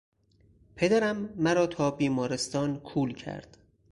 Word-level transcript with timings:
پدرم 0.75 1.17
مرا 1.35 1.67
تا 1.67 1.91
بیمارستان 1.91 2.79
کول 2.79 3.13
کرد. 3.13 3.57